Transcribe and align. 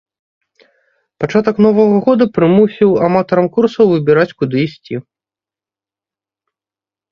Пачатак 1.23 1.55
новага 1.65 1.97
года 2.07 2.27
прымусіў 2.39 2.89
аматарам 3.09 3.47
курсаў 3.59 3.85
выбіраць, 3.93 4.35
куды 4.43 4.67
ісці. 4.67 5.01